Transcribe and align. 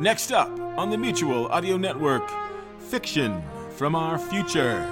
Next 0.00 0.32
up 0.32 0.50
on 0.76 0.90
the 0.90 0.98
Mutual 0.98 1.46
Audio 1.46 1.76
Network, 1.76 2.28
Fiction 2.80 3.40
from 3.76 3.94
Our 3.94 4.18
Future. 4.18 4.84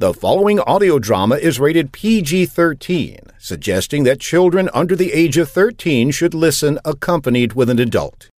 The 0.00 0.12
following 0.12 0.58
audio 0.58 0.98
drama 0.98 1.36
is 1.36 1.60
rated 1.60 1.92
PG 1.92 2.46
13, 2.46 3.18
suggesting 3.38 4.02
that 4.02 4.18
children 4.18 4.68
under 4.74 4.96
the 4.96 5.12
age 5.12 5.36
of 5.36 5.50
13 5.50 6.10
should 6.10 6.34
listen 6.34 6.80
accompanied 6.84 7.52
with 7.52 7.70
an 7.70 7.78
adult. 7.78 8.28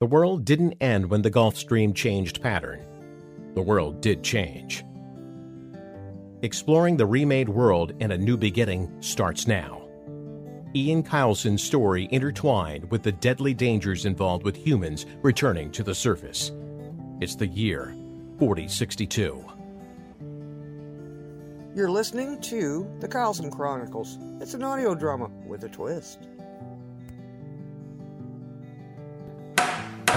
The 0.00 0.06
world 0.06 0.46
didn't 0.46 0.76
end 0.80 1.10
when 1.10 1.20
the 1.20 1.28
Gulf 1.28 1.58
Stream 1.58 1.92
changed 1.92 2.40
pattern. 2.40 2.89
The 3.54 3.62
world 3.62 4.00
did 4.00 4.22
change. 4.22 4.84
Exploring 6.42 6.96
the 6.96 7.06
remade 7.06 7.48
world 7.48 7.92
and 8.00 8.12
a 8.12 8.18
new 8.18 8.36
beginning 8.36 8.90
starts 9.00 9.46
now. 9.46 9.82
Ian 10.74 11.02
Kyleson's 11.02 11.62
story 11.62 12.08
intertwined 12.12 12.90
with 12.90 13.02
the 13.02 13.12
deadly 13.12 13.52
dangers 13.52 14.06
involved 14.06 14.44
with 14.44 14.56
humans 14.56 15.04
returning 15.22 15.70
to 15.72 15.82
the 15.82 15.94
surface. 15.94 16.52
It's 17.20 17.34
the 17.34 17.48
year 17.48 17.94
4062. 18.38 19.44
You're 21.74 21.90
listening 21.90 22.40
to 22.42 22.88
The 23.00 23.08
Kyleson 23.08 23.50
Chronicles. 23.50 24.18
It's 24.40 24.54
an 24.54 24.62
audio 24.62 24.94
drama 24.94 25.28
with 25.46 25.64
a 25.64 25.68
twist. 25.68 26.26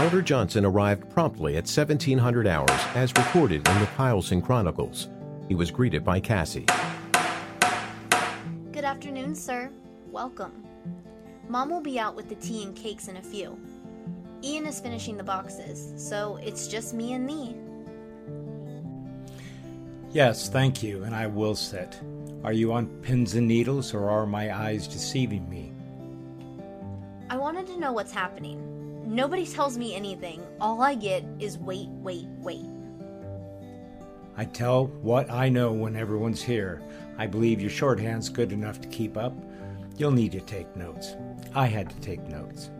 Elder 0.04 0.22
Johnson 0.22 0.66
arrived 0.66 1.10
promptly 1.12 1.54
at 1.54 1.64
1700 1.64 2.46
hours 2.46 2.70
as 2.94 3.14
recorded 3.16 3.66
in 3.66 3.80
the 3.80 3.88
Kyleson 3.96 4.44
Chronicles. 4.44 5.08
He 5.48 5.56
was 5.56 5.72
greeted 5.72 6.04
by 6.04 6.20
Cassie. 6.20 6.66
Good 8.74 8.84
afternoon, 8.84 9.34
sir. 9.34 9.72
Welcome. 10.12 10.68
Mom 11.48 11.70
will 11.70 11.80
be 11.80 12.00
out 12.00 12.18
with 12.18 12.28
the 12.28 12.36
tea 12.36 12.64
and 12.64 12.76
cakes 12.76 13.08
in 13.08 13.16
a 13.16 13.22
few. 13.22 13.58
Ian 14.44 14.66
is 14.66 14.82
finishing 14.82 15.16
the 15.16 15.24
boxes, 15.24 15.94
so 15.96 16.38
it's 16.44 16.68
just 16.68 16.94
me 16.94 17.14
and 17.14 17.30
thee. 17.30 17.56
Yes, 20.12 20.50
thank 20.50 20.84
you, 20.84 21.06
and 21.06 21.16
I 21.16 21.28
will 21.28 21.56
sit. 21.56 21.98
Are 22.44 22.52
you 22.52 22.74
on 22.74 22.88
pins 23.04 23.36
and 23.36 23.48
needles, 23.48 23.94
or 23.94 24.10
are 24.10 24.26
my 24.26 24.54
eyes 24.54 24.86
deceiving 24.86 25.50
me? 25.50 25.72
I 27.30 27.38
wanted 27.38 27.68
to 27.68 27.80
know 27.80 27.94
what's 27.94 28.12
happening. 28.12 28.73
Nobody 29.06 29.46
tells 29.46 29.78
me 29.78 29.96
anything. 29.96 30.42
All 30.60 30.82
I 30.82 30.96
get 30.96 31.24
is 31.40 31.58
wait, 31.58 31.90
wait, 31.90 32.28
wait. 32.40 32.66
I 34.36 34.46
tell 34.46 34.88
what 34.88 35.30
I 35.30 35.50
know 35.50 35.72
when 35.72 35.96
everyone's 35.96 36.42
here. 36.42 36.82
I 37.18 37.28
believe 37.28 37.62
your 37.62 37.70
shorthand's 37.70 38.30
good 38.30 38.52
enough 38.52 38.82
to 38.82 38.88
keep 38.88 39.18
up. 39.18 39.34
You'll 39.98 40.12
need 40.12 40.32
to 40.32 40.42
take 40.42 40.76
notes. 40.76 41.16
I 41.54 41.68
had 41.68 41.90
to 41.90 42.00
take 42.00 42.24
notes. 42.24 42.72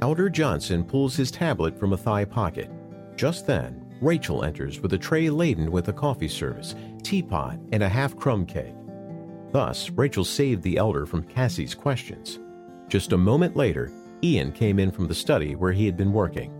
Elder 0.00 0.30
Johnson 0.30 0.84
pulls 0.84 1.14
his 1.14 1.30
tablet 1.30 1.78
from 1.78 1.92
a 1.92 1.96
thigh 1.96 2.24
pocket. 2.24 2.70
Just 3.14 3.46
then, 3.46 3.86
Rachel 4.00 4.42
enters 4.42 4.80
with 4.80 4.94
a 4.94 4.98
tray 4.98 5.28
laden 5.28 5.70
with 5.70 5.88
a 5.88 5.92
coffee 5.92 6.28
service, 6.28 6.74
teapot, 7.02 7.58
and 7.72 7.82
a 7.82 7.88
half 7.88 8.16
crumb 8.16 8.46
cake. 8.46 8.74
Thus, 9.52 9.90
Rachel 9.90 10.24
saved 10.24 10.62
the 10.62 10.78
elder 10.78 11.04
from 11.04 11.24
Cassie's 11.24 11.74
questions. 11.74 12.38
Just 12.88 13.12
a 13.12 13.18
moment 13.18 13.54
later, 13.54 13.92
Ian 14.24 14.52
came 14.52 14.78
in 14.78 14.90
from 14.90 15.08
the 15.08 15.14
study 15.14 15.56
where 15.56 15.72
he 15.72 15.84
had 15.84 15.96
been 15.96 16.12
working. 16.12 16.52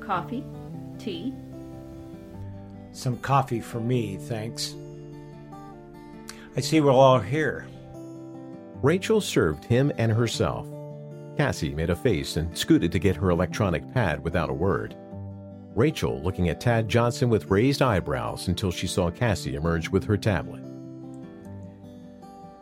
Coffee? 0.00 0.44
Tea? 0.98 1.34
Some 2.92 3.18
coffee 3.18 3.60
for 3.60 3.80
me, 3.80 4.16
thanks. 4.16 4.74
I 6.56 6.60
see 6.60 6.80
we're 6.80 6.90
all 6.90 7.18
here. 7.18 7.66
Rachel 8.82 9.20
served 9.20 9.64
him 9.64 9.92
and 9.98 10.12
herself. 10.12 10.66
Cassie 11.36 11.74
made 11.74 11.90
a 11.90 11.96
face 11.96 12.36
and 12.36 12.56
scooted 12.56 12.92
to 12.92 12.98
get 12.98 13.16
her 13.16 13.30
electronic 13.30 13.90
pad 13.94 14.22
without 14.22 14.50
a 14.50 14.54
word. 14.54 14.94
Rachel 15.74 16.20
looking 16.22 16.50
at 16.50 16.60
Tad 16.60 16.88
Johnson 16.88 17.30
with 17.30 17.50
raised 17.50 17.80
eyebrows 17.80 18.48
until 18.48 18.70
she 18.70 18.86
saw 18.86 19.10
Cassie 19.10 19.54
emerge 19.54 19.88
with 19.88 20.04
her 20.04 20.18
tablet. 20.18 20.60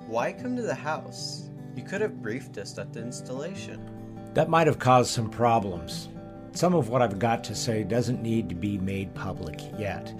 Why 0.07 0.33
come 0.33 0.55
to 0.57 0.63
the 0.63 0.75
house? 0.75 1.50
You 1.77 1.83
could 1.83 2.01
have 2.01 2.23
briefed 2.23 2.59
us 2.59 2.77
at 2.79 2.93
the 2.93 3.01
installation. 3.01 3.81
That 4.35 4.49
might 4.49 4.67
have 4.67 4.79
caused 4.79 5.11
some 5.11 5.31
problems. 5.31 6.09
Some 6.53 6.75
of 6.75 6.89
what 6.89 7.03
I've 7.03 7.19
got 7.19 7.45
to 7.45 7.55
say 7.55 7.85
doesn't 7.85 8.23
need 8.23 8.49
to 8.49 8.55
be 8.55 8.79
made 8.79 9.15
public 9.15 9.61
yet. 9.79 10.13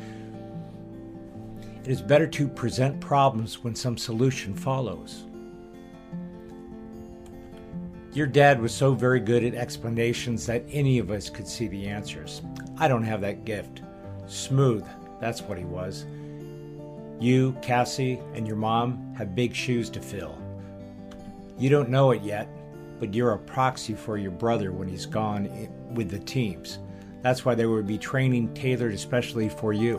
It 1.83 1.89
is 1.89 2.03
better 2.03 2.27
to 2.27 2.47
present 2.47 3.01
problems 3.01 3.65
when 3.65 3.75
some 3.75 3.97
solution 3.97 4.55
follows. 4.55 5.25
Your 8.13 8.27
dad 8.27 8.61
was 8.61 8.75
so 8.75 8.93
very 8.93 9.21
good 9.21 9.45
at 9.45 9.55
explanations 9.55 10.45
that 10.47 10.65
any 10.71 10.99
of 10.99 11.11
us 11.11 11.31
could 11.31 11.47
see 11.47 11.69
the 11.69 11.87
answers. 11.87 12.43
I 12.77 12.89
don't 12.89 13.05
have 13.05 13.21
that 13.21 13.45
gift. 13.45 13.83
Smooth, 14.27 14.85
that's 15.21 15.43
what 15.43 15.59
he 15.59 15.65
was. 15.65 16.07
You, 17.21 17.57
Cassie, 17.63 18.21
and 18.35 18.47
your 18.47 18.57
mom 18.57 19.15
have 19.17 19.35
big 19.35 19.55
shoes 19.55 19.91
to 19.91 20.01
fill. 20.01 20.37
You 21.61 21.69
don't 21.69 21.91
know 21.91 22.13
it 22.13 22.23
yet, 22.23 22.49
but 22.99 23.13
you're 23.13 23.33
a 23.33 23.39
proxy 23.39 23.93
for 23.93 24.17
your 24.17 24.31
brother 24.31 24.73
when 24.73 24.89
he's 24.89 25.05
gone 25.05 25.69
with 25.95 26.09
the 26.09 26.19
teams. 26.19 26.79
That's 27.21 27.45
why 27.45 27.55
there 27.55 27.69
would 27.69 27.87
be 27.87 27.99
training 27.99 28.55
tailored 28.55 28.95
especially 28.95 29.51
for 29.51 29.75
you. 29.75 29.99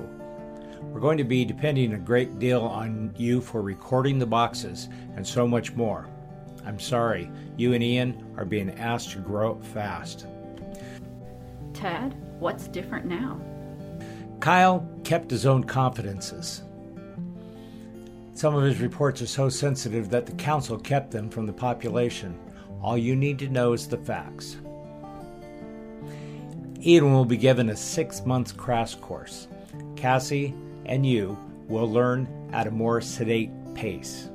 We're 0.81 0.99
going 0.99 1.19
to 1.19 1.23
be 1.23 1.45
depending 1.45 1.93
a 1.93 1.99
great 1.99 2.39
deal 2.39 2.61
on 2.61 3.13
you 3.15 3.41
for 3.41 3.61
recording 3.61 4.17
the 4.17 4.25
boxes 4.25 4.89
and 5.15 5.25
so 5.25 5.47
much 5.47 5.73
more. 5.73 6.09
I'm 6.65 6.79
sorry, 6.79 7.29
you 7.57 7.73
and 7.73 7.83
Ian 7.83 8.33
are 8.37 8.45
being 8.45 8.71
asked 8.79 9.11
to 9.11 9.19
grow 9.19 9.51
up 9.51 9.63
fast. 9.63 10.25
Tad, 11.75 12.15
what's 12.39 12.67
different 12.69 13.05
now? 13.05 13.39
Kyle 14.39 14.89
kept 15.03 15.29
his 15.29 15.45
own 15.45 15.63
confidences. 15.63 16.63
Some 18.33 18.55
of 18.55 18.63
his 18.63 18.79
reports 18.79 19.21
are 19.21 19.27
so 19.27 19.49
sensitive 19.49 20.09
that 20.09 20.25
the 20.25 20.31
council 20.33 20.77
kept 20.77 21.11
them 21.11 21.29
from 21.29 21.45
the 21.45 21.53
population. 21.53 22.39
All 22.81 22.97
you 22.97 23.15
need 23.15 23.37
to 23.39 23.49
know 23.49 23.73
is 23.73 23.87
the 23.87 23.97
facts. 23.97 24.57
Ian 26.83 27.13
will 27.13 27.25
be 27.25 27.37
given 27.37 27.69
a 27.69 27.75
six 27.75 28.25
month 28.25 28.57
crash 28.57 28.95
course. 28.95 29.47
Cassie 29.95 30.55
and 30.85 31.05
you 31.05 31.37
will 31.67 31.89
learn 31.89 32.27
at 32.53 32.67
a 32.67 32.71
more 32.71 33.01
sedate 33.01 33.51
pace. 33.75 34.29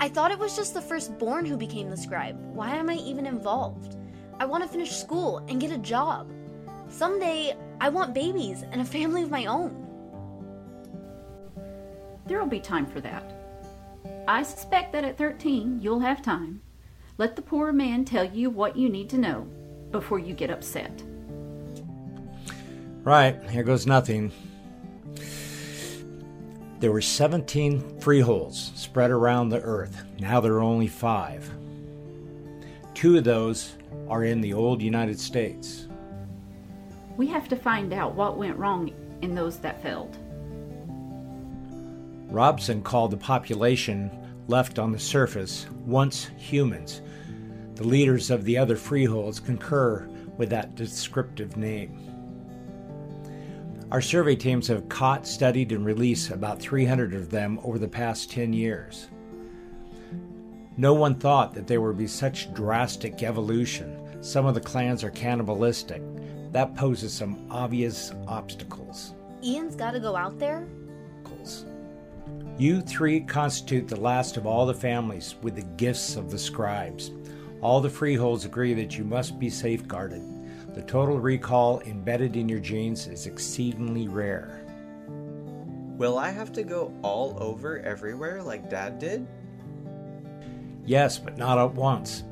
I 0.00 0.08
thought 0.08 0.32
it 0.32 0.38
was 0.38 0.56
just 0.56 0.74
the 0.74 0.82
firstborn 0.82 1.46
who 1.46 1.56
became 1.56 1.88
the 1.88 1.96
scribe. 1.96 2.36
Why 2.52 2.74
am 2.74 2.90
I 2.90 2.94
even 2.94 3.24
involved? 3.24 3.96
I 4.40 4.46
want 4.46 4.64
to 4.64 4.68
finish 4.68 4.96
school 4.96 5.38
and 5.48 5.60
get 5.60 5.70
a 5.70 5.78
job. 5.78 6.28
Someday, 6.88 7.56
I 7.80 7.88
want 7.88 8.12
babies 8.12 8.64
and 8.72 8.80
a 8.80 8.84
family 8.84 9.22
of 9.22 9.30
my 9.30 9.46
own. 9.46 9.81
There'll 12.26 12.46
be 12.46 12.60
time 12.60 12.86
for 12.86 13.00
that. 13.00 13.24
I 14.28 14.42
suspect 14.42 14.92
that 14.92 15.04
at 15.04 15.18
13 15.18 15.80
you'll 15.80 16.00
have 16.00 16.22
time. 16.22 16.60
Let 17.18 17.36
the 17.36 17.42
poor 17.42 17.72
man 17.72 18.04
tell 18.04 18.24
you 18.24 18.50
what 18.50 18.76
you 18.76 18.88
need 18.88 19.10
to 19.10 19.18
know 19.18 19.46
before 19.90 20.18
you 20.18 20.34
get 20.34 20.50
upset. 20.50 21.02
Right, 23.04 23.42
here 23.50 23.64
goes 23.64 23.86
nothing. 23.86 24.32
There 26.78 26.92
were 26.92 27.00
17 27.00 28.00
freeholds 28.00 28.72
spread 28.74 29.10
around 29.10 29.48
the 29.48 29.60
earth. 29.60 30.04
Now 30.18 30.40
there 30.40 30.54
are 30.54 30.62
only 30.62 30.88
five. 30.88 31.48
Two 32.94 33.18
of 33.18 33.24
those 33.24 33.74
are 34.08 34.24
in 34.24 34.40
the 34.40 34.52
old 34.52 34.80
United 34.82 35.18
States. 35.18 35.88
We 37.16 37.26
have 37.28 37.48
to 37.48 37.56
find 37.56 37.92
out 37.92 38.14
what 38.14 38.36
went 38.36 38.56
wrong 38.56 38.92
in 39.20 39.34
those 39.34 39.58
that 39.58 39.82
failed. 39.82 40.16
Robson 42.32 42.82
called 42.82 43.10
the 43.10 43.16
population 43.18 44.10
left 44.48 44.78
on 44.78 44.90
the 44.90 44.98
surface 44.98 45.66
once 45.84 46.30
humans. 46.38 47.02
The 47.74 47.86
leaders 47.86 48.30
of 48.30 48.44
the 48.44 48.56
other 48.56 48.76
freeholds 48.76 49.38
concur 49.38 50.08
with 50.38 50.48
that 50.48 50.74
descriptive 50.74 51.58
name. 51.58 51.98
Our 53.90 54.00
survey 54.00 54.34
teams 54.34 54.66
have 54.68 54.88
caught, 54.88 55.26
studied, 55.26 55.72
and 55.72 55.84
released 55.84 56.30
about 56.30 56.58
300 56.58 57.12
of 57.12 57.28
them 57.28 57.60
over 57.62 57.78
the 57.78 57.86
past 57.86 58.30
10 58.30 58.54
years. 58.54 59.08
No 60.78 60.94
one 60.94 61.16
thought 61.16 61.52
that 61.52 61.66
there 61.66 61.82
would 61.82 61.98
be 61.98 62.06
such 62.06 62.52
drastic 62.54 63.22
evolution. 63.22 64.22
Some 64.22 64.46
of 64.46 64.54
the 64.54 64.60
clans 64.60 65.04
are 65.04 65.10
cannibalistic. 65.10 66.00
That 66.52 66.74
poses 66.74 67.12
some 67.12 67.46
obvious 67.50 68.10
obstacles. 68.26 69.12
Ian's 69.44 69.76
gotta 69.76 70.00
go 70.00 70.16
out 70.16 70.38
there? 70.38 70.66
You 72.58 72.82
three 72.82 73.20
constitute 73.20 73.88
the 73.88 74.00
last 74.00 74.36
of 74.36 74.46
all 74.46 74.66
the 74.66 74.74
families 74.74 75.36
with 75.42 75.56
the 75.56 75.62
gifts 75.62 76.16
of 76.16 76.30
the 76.30 76.38
scribes. 76.38 77.10
All 77.62 77.80
the 77.80 77.88
freeholds 77.88 78.44
agree 78.44 78.74
that 78.74 78.98
you 78.98 79.04
must 79.04 79.38
be 79.38 79.48
safeguarded. 79.48 80.22
The 80.74 80.82
total 80.82 81.18
recall 81.18 81.80
embedded 81.80 82.36
in 82.36 82.48
your 82.48 82.60
genes 82.60 83.06
is 83.06 83.26
exceedingly 83.26 84.08
rare. 84.08 84.66
Will 85.96 86.18
I 86.18 86.30
have 86.30 86.52
to 86.52 86.62
go 86.62 86.92
all 87.02 87.36
over 87.40 87.80
everywhere 87.80 88.42
like 88.42 88.68
Dad 88.68 88.98
did? 88.98 89.26
Yes, 90.84 91.18
but 91.18 91.38
not 91.38 91.58
at 91.58 91.74
once. 91.74 92.24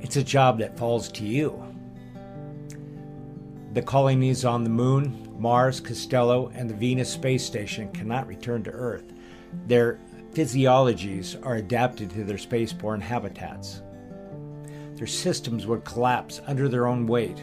It's 0.00 0.16
a 0.16 0.22
job 0.22 0.58
that 0.60 0.78
falls 0.78 1.08
to 1.12 1.24
you. 1.24 1.62
The 3.74 3.82
colonies 3.82 4.44
on 4.44 4.64
the 4.64 4.70
Moon, 4.70 5.27
Mars, 5.38 5.80
Callisto, 5.80 6.50
and 6.54 6.68
the 6.68 6.74
Venus 6.74 7.10
space 7.10 7.44
station 7.44 7.90
cannot 7.92 8.26
return 8.26 8.62
to 8.64 8.70
Earth. 8.70 9.12
Their 9.66 9.98
physiologies 10.32 11.36
are 11.44 11.56
adapted 11.56 12.10
to 12.10 12.24
their 12.24 12.36
spaceborne 12.36 13.00
habitats. 13.00 13.82
Their 14.96 15.06
systems 15.06 15.66
would 15.66 15.84
collapse 15.84 16.40
under 16.46 16.68
their 16.68 16.86
own 16.86 17.06
weight 17.06 17.40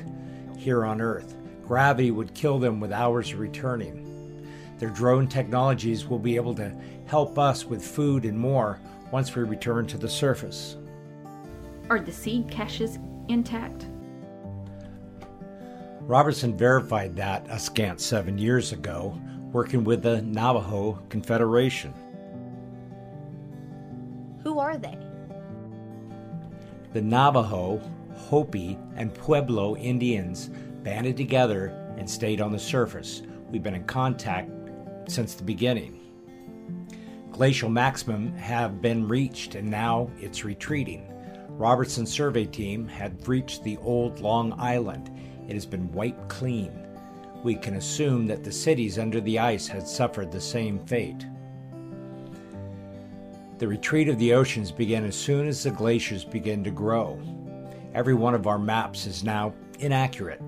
here 0.57 0.85
on 0.85 1.01
Earth. 1.01 1.35
Gravity 1.65 2.11
would 2.11 2.33
kill 2.33 2.59
them 2.59 2.79
with 2.79 2.91
hours 2.91 3.31
of 3.31 3.39
returning. 3.39 4.01
Their 4.77 4.89
drone 4.89 5.27
technologies 5.27 6.05
will 6.05 6.19
be 6.19 6.35
able 6.35 6.53
to 6.55 6.75
help 7.07 7.39
us 7.39 7.65
with 7.65 7.85
food 7.85 8.25
and 8.25 8.37
more 8.37 8.79
once 9.11 9.33
we 9.33 9.43
return 9.43 9.87
to 9.87 9.97
the 9.97 10.09
surface. 10.09 10.75
Are 11.89 11.99
the 11.99 12.11
seed 12.11 12.49
caches 12.51 12.99
intact? 13.29 13.87
Robertson 16.07 16.55
verified 16.55 17.15
that 17.15 17.47
a 17.49 17.57
scant 17.57 17.99
seven 17.99 18.37
years 18.37 18.71
ago, 18.71 19.19
working 19.51 19.83
with 19.83 20.03
the 20.03 20.21
Navajo 20.21 21.01
Confederation. 21.09 21.93
Who 24.43 24.59
are 24.59 24.77
they? 24.77 24.95
The 26.93 27.01
Navajo, 27.01 27.81
Hopi, 28.15 28.77
and 28.95 29.15
Pueblo 29.15 29.75
Indians 29.77 30.51
banded 30.83 31.17
together 31.17 31.67
and 31.97 32.07
stayed 32.07 32.39
on 32.39 32.51
the 32.51 32.59
surface. 32.59 33.23
We've 33.49 33.63
been 33.63 33.73
in 33.73 33.85
contact 33.85 34.51
since 35.07 35.33
the 35.33 35.43
beginning. 35.43 35.99
Glacial 37.31 37.69
maximum 37.69 38.31
have 38.35 38.79
been 38.79 39.07
reached 39.07 39.55
and 39.55 39.71
now 39.71 40.11
it's 40.19 40.45
retreating. 40.45 41.11
Robertson's 41.49 42.11
survey 42.11 42.45
team 42.45 42.87
had 42.87 43.27
reached 43.27 43.63
the 43.63 43.77
old 43.77 44.19
Long 44.19 44.53
Island. 44.59 45.09
It 45.47 45.53
has 45.53 45.65
been 45.65 45.91
wiped 45.91 46.29
clean. 46.29 46.71
We 47.43 47.55
can 47.55 47.75
assume 47.75 48.25
that 48.27 48.43
the 48.43 48.51
cities 48.51 48.97
under 48.97 49.21
the 49.21 49.39
ice 49.39 49.67
had 49.67 49.87
suffered 49.87 50.31
the 50.31 50.41
same 50.41 50.79
fate. 50.85 51.25
The 53.57 53.67
retreat 53.67 54.09
of 54.09 54.19
the 54.19 54.33
oceans 54.33 54.71
began 54.71 55.05
as 55.05 55.15
soon 55.15 55.47
as 55.47 55.63
the 55.63 55.71
glaciers 55.71 56.25
began 56.25 56.63
to 56.63 56.71
grow. 56.71 57.19
Every 57.93 58.13
one 58.13 58.33
of 58.33 58.47
our 58.47 58.59
maps 58.59 59.05
is 59.05 59.23
now 59.23 59.53
inaccurate. 59.79 60.41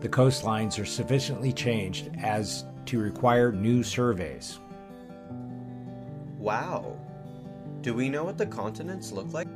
The 0.00 0.08
coastlines 0.08 0.78
are 0.78 0.84
sufficiently 0.84 1.52
changed 1.52 2.10
as 2.22 2.64
to 2.86 2.98
require 2.98 3.52
new 3.52 3.82
surveys. 3.82 4.58
Wow. 6.38 6.98
Do 7.82 7.94
we 7.94 8.08
know 8.08 8.24
what 8.24 8.36
the 8.36 8.46
continents 8.46 9.12
look 9.12 9.32
like? 9.32 9.48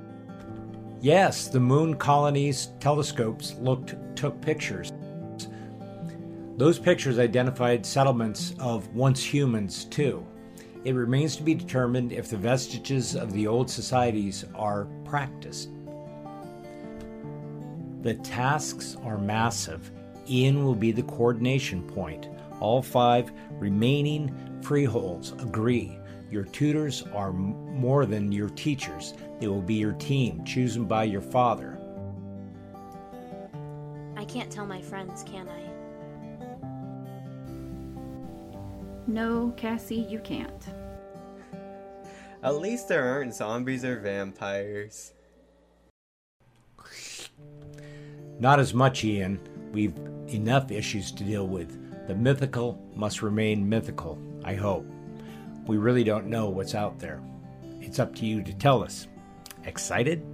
Yes, 1.05 1.49
the 1.49 1.61
moon 1.61 1.97
colonies 1.97 2.69
telescopes 2.81 3.56
looked 3.61 3.95
took 4.17 4.41
pictures. 4.41 4.91
Those 6.56 6.79
pictures 6.79 7.19
identified 7.19 7.85
settlements 7.85 8.55
of 8.59 8.89
once 8.95 9.23
humans 9.23 9.85
too. 9.85 10.27
It 10.83 10.95
remains 10.95 11.37
to 11.37 11.43
be 11.43 11.55
determined 11.55 12.11
if 12.11 12.31
the 12.31 12.39
vestiges 12.39 13.17
of 13.17 13.35
the 13.35 13.47
old 13.47 13.69
societies 13.69 14.47
are 14.55 14.87
practiced. 15.05 15.69
The 18.01 18.15
tasks 18.15 18.97
are 19.05 19.19
massive. 19.19 19.91
Ian 20.27 20.65
will 20.65 20.75
be 20.75 20.91
the 20.91 21.03
coordination 21.03 21.83
point. 21.83 22.31
All 22.61 22.81
five 22.81 23.31
remaining 23.51 24.35
freeholds 24.62 25.33
agree. 25.33 25.99
Your 26.31 26.44
tutors 26.44 27.05
are 27.12 27.32
more 27.32 28.06
than 28.06 28.32
your 28.32 28.49
teachers, 28.50 29.15
they 29.41 29.49
will 29.49 29.62
be 29.62 29.75
your 29.75 29.93
team, 29.93 30.44
chosen 30.44 30.85
by 30.85 31.05
your 31.05 31.21
father. 31.21 31.79
I 34.17 34.25
can't 34.25 34.50
tell 34.50 34.67
my 34.67 34.81
friends, 34.81 35.23
can 35.23 35.49
I? 35.49 35.65
No, 39.06 39.53
Cassie, 39.56 39.97
you 39.97 40.19
can't. 40.21 40.67
At 42.43 42.56
least 42.56 42.88
there 42.88 43.05
aren't 43.05 43.35
zombies 43.35 43.85
or 43.85 44.00
vampires. 44.00 45.12
Not 48.41 48.59
as 48.59 48.75
much, 48.75 49.05
Ian. 49.05 49.38
We've 49.73 49.97
enough 50.29 50.70
issues 50.70 51.12
to 51.12 51.25
deal 51.25 51.47
with. 51.47 52.09
The 52.09 52.15
mythical 52.15 52.82
must 52.94 53.23
remain 53.23 53.69
mythical, 53.69 54.19
I 54.44 54.55
hope. 54.55 54.87
We 55.66 55.78
really 55.78 56.05
don't 56.05 56.26
know 56.26 56.49
what's 56.49 56.75
out 56.75 56.99
there. 56.99 57.22
It's 57.81 57.99
up 57.99 58.14
to 58.16 58.26
you 58.26 58.43
to 58.43 58.52
tell 58.52 58.82
us. 58.82 59.08
Excited? 59.64 60.25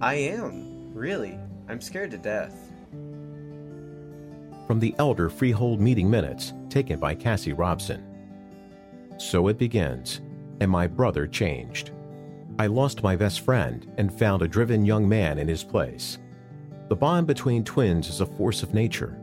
I 0.00 0.14
am, 0.14 0.92
really. 0.94 1.38
I'm 1.68 1.80
scared 1.80 2.10
to 2.12 2.18
death. 2.18 2.54
From 4.66 4.80
the 4.80 4.94
Elder 4.98 5.28
Freehold 5.28 5.80
Meeting 5.80 6.10
Minutes, 6.10 6.52
taken 6.68 6.98
by 6.98 7.14
Cassie 7.14 7.52
Robeson. 7.52 8.04
So 9.16 9.48
it 9.48 9.58
begins, 9.58 10.20
and 10.60 10.70
my 10.70 10.86
brother 10.86 11.26
changed. 11.26 11.90
I 12.58 12.66
lost 12.66 13.02
my 13.02 13.16
best 13.16 13.40
friend 13.40 13.92
and 13.98 14.16
found 14.16 14.42
a 14.42 14.48
driven 14.48 14.84
young 14.84 15.08
man 15.08 15.38
in 15.38 15.48
his 15.48 15.64
place. 15.64 16.18
The 16.88 16.96
bond 16.96 17.26
between 17.26 17.64
twins 17.64 18.08
is 18.08 18.20
a 18.20 18.26
force 18.26 18.62
of 18.62 18.74
nature. 18.74 19.18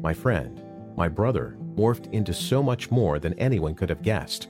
My 0.00 0.12
friend, 0.12 0.60
my 0.96 1.08
brother, 1.08 1.56
morphed 1.74 2.12
into 2.12 2.32
so 2.32 2.62
much 2.62 2.90
more 2.90 3.18
than 3.18 3.38
anyone 3.38 3.74
could 3.74 3.88
have 3.88 4.02
guessed. 4.02 4.48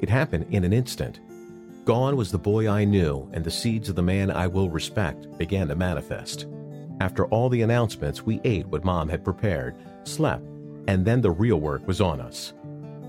It 0.00 0.08
happened 0.08 0.46
in 0.50 0.64
an 0.64 0.72
instant. 0.72 1.20
Gone 1.84 2.16
was 2.16 2.30
the 2.30 2.38
boy 2.38 2.68
I 2.68 2.84
knew, 2.84 3.28
and 3.32 3.44
the 3.44 3.50
seeds 3.50 3.88
of 3.88 3.94
the 3.94 4.02
man 4.02 4.30
I 4.30 4.46
will 4.46 4.70
respect 4.70 5.36
began 5.38 5.68
to 5.68 5.74
manifest. 5.74 6.46
After 7.00 7.26
all 7.26 7.48
the 7.48 7.62
announcements, 7.62 8.22
we 8.22 8.40
ate 8.44 8.66
what 8.68 8.84
Mom 8.84 9.08
had 9.08 9.24
prepared, 9.24 9.74
slept, 10.04 10.46
and 10.88 11.04
then 11.04 11.20
the 11.20 11.30
real 11.30 11.60
work 11.60 11.86
was 11.86 12.00
on 12.00 12.20
us. 12.20 12.54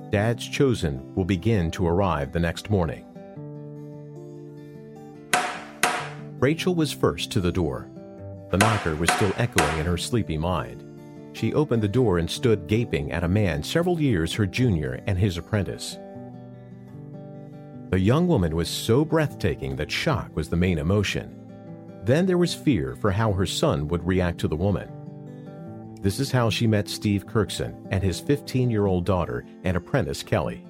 Dad's 0.09 0.47
chosen 0.47 1.13
will 1.15 1.25
begin 1.25 1.71
to 1.71 1.87
arrive 1.87 2.31
the 2.31 2.39
next 2.39 2.69
morning. 2.69 3.05
Rachel 6.39 6.75
was 6.75 6.91
first 6.91 7.31
to 7.31 7.39
the 7.39 7.51
door. 7.51 7.89
The 8.51 8.57
knocker 8.57 8.95
was 8.95 9.11
still 9.11 9.33
echoing 9.37 9.79
in 9.79 9.85
her 9.85 9.97
sleepy 9.97 10.37
mind. 10.37 10.83
She 11.35 11.53
opened 11.53 11.83
the 11.83 11.89
door 11.89 12.19
and 12.19 12.31
stood 12.31 12.65
gaping 12.65 13.11
at 13.11 13.25
a 13.25 13.27
man 13.27 13.61
several 13.61 13.99
years 13.99 14.33
her 14.33 14.45
junior 14.45 15.01
and 15.05 15.17
his 15.17 15.37
apprentice. 15.37 15.99
The 17.89 17.99
young 17.99 18.25
woman 18.25 18.55
was 18.55 18.69
so 18.69 19.03
breathtaking 19.03 19.75
that 19.75 19.91
shock 19.91 20.33
was 20.33 20.47
the 20.47 20.55
main 20.55 20.77
emotion. 20.77 21.35
Then 22.05 22.25
there 22.25 22.37
was 22.37 22.53
fear 22.53 22.95
for 22.95 23.11
how 23.11 23.33
her 23.33 23.45
son 23.45 23.89
would 23.89 24.07
react 24.07 24.37
to 24.39 24.47
the 24.47 24.55
woman. 24.55 24.89
This 26.01 26.21
is 26.21 26.31
how 26.31 26.49
she 26.49 26.67
met 26.67 26.87
Steve 26.87 27.27
Kirkson 27.27 27.85
and 27.91 28.01
his 28.01 28.21
15 28.21 28.69
year 28.69 28.85
old 28.85 29.05
daughter 29.05 29.45
and 29.65 29.75
apprentice 29.75 30.23
Kelly. 30.23 30.65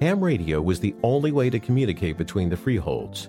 Ham 0.00 0.22
radio 0.22 0.62
was 0.62 0.78
the 0.78 0.94
only 1.02 1.32
way 1.32 1.50
to 1.50 1.58
communicate 1.58 2.16
between 2.16 2.48
the 2.48 2.56
freeholds. 2.56 3.28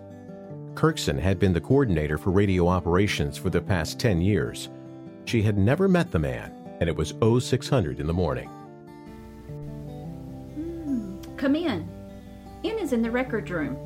Kirkson 0.75 1.17
had 1.17 1.39
been 1.39 1.53
the 1.53 1.59
coordinator 1.59 2.19
for 2.19 2.29
radio 2.29 2.67
operations 2.67 3.35
for 3.35 3.49
the 3.49 3.61
past 3.61 3.99
10 3.99 4.21
years. 4.21 4.69
She 5.31 5.41
had 5.41 5.57
never 5.57 5.87
met 5.87 6.11
the 6.11 6.19
man, 6.19 6.51
and 6.81 6.89
it 6.89 6.97
was 6.97 7.13
0600 7.21 8.01
in 8.01 8.05
the 8.05 8.11
morning. 8.11 8.49
Hmm, 10.55 11.21
come 11.37 11.55
in. 11.55 11.89
Ian 12.65 12.79
is 12.79 12.91
in 12.91 13.01
the 13.01 13.11
record 13.11 13.49
room. 13.49 13.77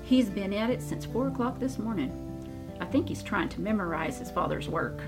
He's 0.00 0.30
been 0.30 0.54
at 0.54 0.70
it 0.70 0.80
since 0.80 1.04
4 1.04 1.28
o'clock 1.28 1.58
this 1.58 1.78
morning. 1.78 2.14
I 2.80 2.86
think 2.86 3.10
he's 3.10 3.22
trying 3.22 3.50
to 3.50 3.60
memorize 3.60 4.18
his 4.18 4.30
father's 4.30 4.70
work. 4.70 5.02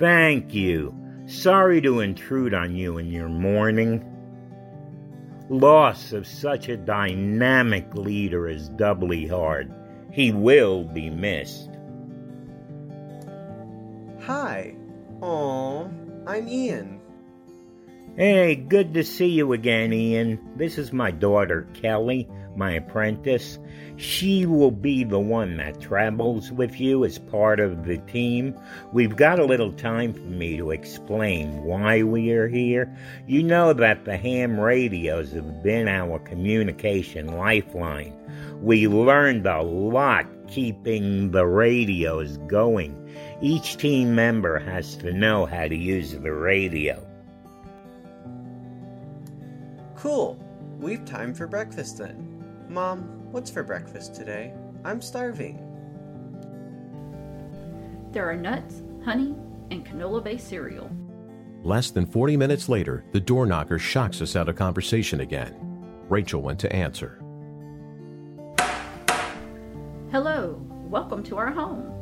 Thank 0.00 0.52
you. 0.52 0.92
Sorry 1.28 1.80
to 1.82 2.00
intrude 2.00 2.52
on 2.52 2.74
you 2.74 2.98
in 2.98 3.12
your 3.12 3.28
morning. 3.28 4.04
Loss 5.48 6.14
of 6.14 6.26
such 6.26 6.68
a 6.68 6.76
dynamic 6.76 7.94
leader 7.94 8.48
is 8.48 8.70
doubly 8.70 9.28
hard. 9.28 9.72
He 10.10 10.32
will 10.32 10.82
be 10.82 11.10
missed. 11.10 11.69
Hi. 14.30 14.76
Aw, 15.22 15.88
I'm 16.24 16.46
Ian. 16.46 17.00
Hey, 18.14 18.54
good 18.54 18.94
to 18.94 19.02
see 19.02 19.26
you 19.26 19.52
again, 19.54 19.92
Ian. 19.92 20.38
This 20.54 20.78
is 20.78 20.92
my 20.92 21.10
daughter, 21.10 21.66
Kelly. 21.74 22.28
my 22.54 22.70
apprentice. 22.74 23.58
She 23.96 24.46
will 24.46 24.70
be 24.70 25.02
the 25.02 25.18
one 25.18 25.56
that 25.56 25.80
travels 25.80 26.52
with 26.52 26.80
you 26.80 27.04
as 27.04 27.18
part 27.18 27.58
of 27.58 27.84
the 27.84 27.98
team. 27.98 28.54
We've 28.92 29.16
got 29.16 29.40
a 29.40 29.44
little 29.44 29.72
time 29.72 30.14
for 30.14 30.20
me 30.20 30.56
to 30.58 30.70
explain 30.70 31.64
why 31.64 32.04
we 32.04 32.30
are 32.30 32.46
here. 32.46 32.96
You 33.26 33.42
know 33.42 33.72
that 33.72 34.04
the 34.04 34.16
ham 34.16 34.60
radios 34.60 35.32
have 35.32 35.60
been 35.64 35.88
our 35.88 36.20
communication 36.20 37.36
lifeline. 37.36 38.16
We 38.62 38.86
learned 38.86 39.48
a 39.48 39.60
lot 39.60 40.26
keeping 40.46 41.32
the 41.32 41.46
radios 41.46 42.38
going. 42.46 42.99
Each 43.40 43.76
team 43.76 44.14
member 44.14 44.58
has 44.58 44.96
to 44.96 45.12
know 45.12 45.46
how 45.46 45.66
to 45.66 45.76
use 45.76 46.12
the 46.12 46.32
radio. 46.32 47.06
Cool. 49.96 50.38
We've 50.78 51.04
time 51.04 51.34
for 51.34 51.46
breakfast 51.46 51.98
then. 51.98 52.66
Mom, 52.68 53.00
what's 53.32 53.50
for 53.50 53.62
breakfast 53.62 54.14
today? 54.14 54.54
I'm 54.84 55.02
starving. 55.02 55.66
There 58.12 58.28
are 58.28 58.36
nuts, 58.36 58.82
honey, 59.04 59.34
and 59.70 59.84
canola 59.84 60.24
based 60.24 60.48
cereal. 60.48 60.90
Less 61.62 61.90
than 61.90 62.06
40 62.06 62.36
minutes 62.36 62.68
later, 62.68 63.04
the 63.12 63.20
door 63.20 63.44
knocker 63.44 63.78
shocks 63.78 64.22
us 64.22 64.36
out 64.36 64.48
of 64.48 64.56
conversation 64.56 65.20
again. 65.20 65.54
Rachel 66.08 66.40
went 66.40 66.58
to 66.60 66.72
answer. 66.74 67.22
Hello, 70.10 70.60
welcome 70.88 71.22
to 71.24 71.36
our 71.36 71.50
home. 71.50 71.99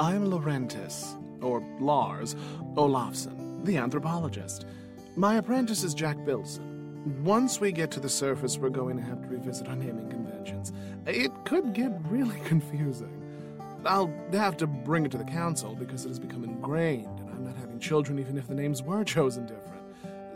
I'm 0.00 0.30
Laurentis, 0.30 1.14
or 1.42 1.62
Lars, 1.78 2.34
Olafson, 2.74 3.62
the 3.64 3.76
anthropologist. 3.76 4.64
My 5.14 5.34
apprentice 5.34 5.84
is 5.84 5.92
Jack 5.92 6.24
Bilson. 6.24 7.22
Once 7.22 7.60
we 7.60 7.70
get 7.70 7.90
to 7.90 8.00
the 8.00 8.08
surface, 8.08 8.56
we're 8.56 8.70
going 8.70 8.96
to 8.96 9.02
have 9.02 9.20
to 9.20 9.28
revisit 9.28 9.68
our 9.68 9.76
naming 9.76 10.08
conventions. 10.08 10.72
It 11.06 11.30
could 11.44 11.74
get 11.74 11.92
really 12.08 12.40
confusing. 12.46 13.12
I'll 13.84 14.10
have 14.32 14.56
to 14.56 14.66
bring 14.66 15.04
it 15.04 15.12
to 15.12 15.18
the 15.18 15.24
council 15.24 15.74
because 15.74 16.06
it 16.06 16.08
has 16.08 16.18
become 16.18 16.44
ingrained, 16.44 17.20
and 17.20 17.28
I'm 17.28 17.44
not 17.44 17.56
having 17.58 17.78
children 17.78 18.18
even 18.18 18.38
if 18.38 18.48
the 18.48 18.54
names 18.54 18.82
were 18.82 19.04
chosen 19.16 19.44
different. 19.44 19.82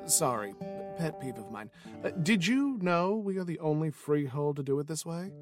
Sorry, 0.04 0.54
pet 0.98 1.18
peeve 1.22 1.38
of 1.38 1.50
mine. 1.50 1.70
Uh, 2.04 2.10
did 2.22 2.46
you 2.46 2.76
know 2.82 3.14
we 3.14 3.38
are 3.38 3.44
the 3.44 3.60
only 3.60 3.90
freehold 3.90 4.56
to 4.56 4.62
do 4.62 4.78
it 4.80 4.88
this 4.88 5.06
way? 5.06 5.32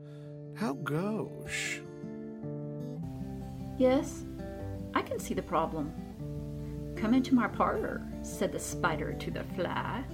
How 0.55 0.75
gauche. 0.75 1.81
Yes, 3.79 4.25
I 4.95 5.03
can 5.03 5.19
see 5.19 5.35
the 5.35 5.43
problem. 5.43 5.93
Come 6.97 7.15
into 7.15 7.35
my 7.35 7.49
parlor, 7.49 8.03
said 8.23 8.53
the 8.53 8.59
spider 8.59 9.13
to 9.15 9.31
the 9.31 9.45
fly. 9.57 10.05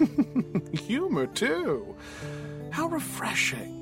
Humor, 0.72 1.26
too. 1.26 1.94
How 2.70 2.86
refreshing. 2.86 3.78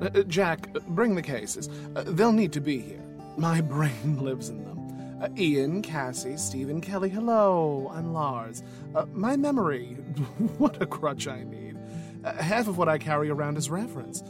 Uh, 0.00 0.10
uh, 0.14 0.22
Jack, 0.24 0.68
uh, 0.74 0.80
bring 0.88 1.14
the 1.14 1.22
cases. 1.22 1.68
Uh, 1.94 2.04
they'll 2.06 2.32
need 2.32 2.52
to 2.52 2.60
be 2.60 2.78
here. 2.78 3.02
My 3.36 3.60
brain 3.72 4.18
lives 4.22 4.48
in 4.48 4.64
them. 4.64 4.76
Uh, 5.22 5.28
Ian, 5.38 5.82
Cassie, 5.82 6.36
Stephen, 6.36 6.80
Kelly, 6.80 7.08
hello, 7.08 7.90
I'm 7.92 8.12
Lars. 8.12 8.62
Uh, 8.94 9.06
my 9.12 9.36
memory, 9.36 9.94
what 10.58 10.80
a 10.82 10.86
crutch 10.86 11.26
I 11.26 11.42
need. 11.44 11.76
half 12.24 12.68
of 12.68 12.76
what 12.76 12.88
I 12.88 12.98
carry 12.98 13.30
around 13.30 13.56
is 13.56 13.70
reference. 13.70 14.22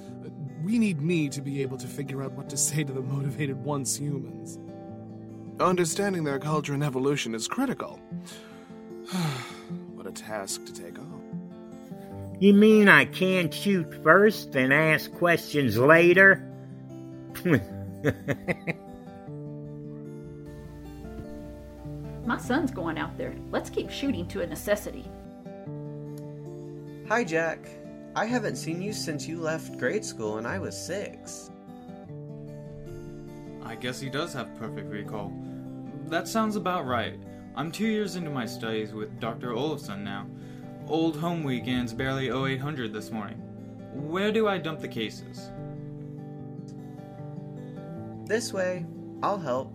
We 0.67 0.79
need 0.81 1.01
me 1.01 1.29
to 1.29 1.41
be 1.41 1.63
able 1.63 1.77
to 1.77 1.87
figure 1.87 2.25
out 2.25 2.33
what 2.33 2.51
to 2.51 2.57
say 2.57 2.83
to 2.83 2.93
the 2.93 3.01
motivated 3.01 3.57
once 3.63 3.95
humans. 3.97 4.59
Understanding 5.61 6.25
their 6.25 6.41
culture 6.41 6.75
and 6.75 6.83
evolution 6.83 7.37
is 7.37 7.47
critical. 7.47 8.01
what 9.95 10.09
a 10.09 10.11
task 10.11 10.65
to 10.67 10.73
take 10.73 10.99
on. 10.99 12.37
You 12.41 12.53
mean 12.53 12.89
I 12.89 13.05
can't 13.05 13.55
shoot 13.55 14.03
first 14.03 14.57
and 14.57 14.73
ask 14.73 15.13
questions 15.13 15.79
later? 15.79 16.43
My 22.27 22.39
son's 22.39 22.73
going 22.73 22.99
out 22.99 23.17
there. 23.17 23.37
Let's 23.53 23.71
keep 23.71 23.89
shooting 23.89 24.27
to 24.29 24.41
a 24.41 24.47
necessity. 24.49 25.09
Hi, 27.09 27.23
Jack. 27.23 27.69
I 28.17 28.25
haven't 28.25 28.57
seen 28.57 28.81
you 28.81 28.95
since 28.95 29.29
you 29.29 29.39
left 29.39 29.77
grade 29.77 30.03
school 30.03 30.39
and 30.39 30.47
I 30.47 30.59
was 30.59 30.75
six. 30.75 31.51
I 33.63 33.75
guess 33.75 34.01
he 34.01 34.09
does 34.09 34.33
have 34.33 34.57
perfect 34.59 34.91
recall. 34.91 35.35
That 36.07 36.27
sounds 36.27 36.57
about 36.57 36.87
right. 36.87 37.21
I'm 37.57 37.71
two 37.71 37.87
years 37.87 38.17
into 38.17 38.31
my 38.31 38.47
studies 38.47 38.95
with 38.95 39.21
Dr. 39.21 39.53
Olafson 39.53 40.03
now. 40.03 40.27
Old 40.89 41.19
home 41.19 41.45
weekend's 41.45 41.93
barely 41.93 42.31
0800 42.31 42.91
this 42.91 43.11
morning. 43.11 43.37
Where 43.93 44.33
do 44.33 44.49
I 44.49 44.57
dump 44.57 44.81
the 44.81 44.89
cases? 44.89 45.51
This 48.25 48.51
way. 48.51 48.87
I'll 49.23 49.39
help. 49.39 49.75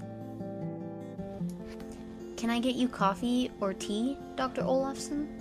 Can 2.37 2.49
I 2.49 2.57
get 2.57 2.73
you 2.73 2.87
coffee 2.87 3.51
or 3.59 3.71
tea, 3.71 4.17
Dr. 4.35 4.63
Olafson? 4.63 5.40